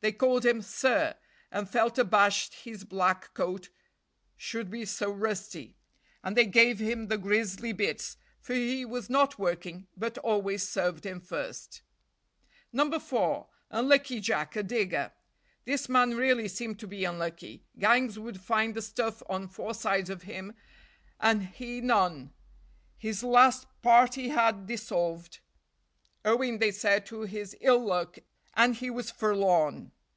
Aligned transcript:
They 0.00 0.12
called 0.12 0.46
him 0.46 0.62
"Sir," 0.62 1.16
and 1.50 1.68
felt 1.68 1.98
abashed 1.98 2.54
his 2.62 2.84
black 2.84 3.34
coat 3.34 3.68
should 4.36 4.70
be 4.70 4.84
so 4.84 5.10
rusty; 5.10 5.76
and 6.22 6.36
they 6.36 6.46
gave 6.46 6.78
him 6.78 7.08
the 7.08 7.18
gristly 7.18 7.72
bits, 7.72 8.16
for 8.40 8.54
he 8.54 8.84
was 8.84 9.10
not 9.10 9.40
working, 9.40 9.88
but 9.96 10.16
always 10.18 10.62
served 10.62 11.04
him 11.04 11.20
first. 11.20 11.82
No. 12.72 12.96
4, 12.96 13.48
Unlucky 13.72 14.20
Jack, 14.20 14.54
a 14.54 14.62
digger. 14.62 15.10
This 15.64 15.88
man 15.88 16.14
really 16.14 16.46
seemed 16.46 16.78
to 16.78 16.86
be 16.86 17.04
unlucky. 17.04 17.64
Gangs 17.76 18.20
would 18.20 18.40
find 18.40 18.76
the 18.76 18.82
stuff 18.82 19.20
on 19.28 19.48
four 19.48 19.74
sides 19.74 20.10
of 20.10 20.22
him, 20.22 20.54
and 21.18 21.42
he 21.46 21.80
none; 21.80 22.32
his 22.98 23.24
last 23.24 23.66
party 23.82 24.28
had 24.28 24.68
dissolved, 24.68 25.40
owing 26.24 26.60
they 26.60 26.70
said 26.70 27.04
to 27.06 27.22
his 27.22 27.56
ill 27.60 27.84
luck, 27.84 28.18
and 28.54 28.74
he 28.76 28.90
was 28.90 29.08
forlorn. 29.08 29.92